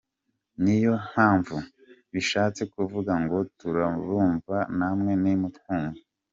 Niyo 0.63 0.93
mpamvu 1.09 1.55
bishatse 2.13 2.61
kuvuga 2.73 3.13
ngo 3.21 3.37
‘Turabumva 3.59 4.57
namwe 4.77 5.11
ni 5.21 5.33
mu 5.39 5.49
twumve’. 5.55 6.01